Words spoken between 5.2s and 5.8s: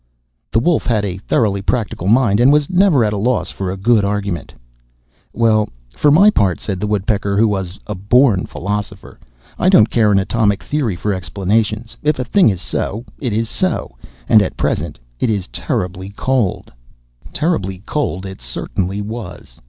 'Well,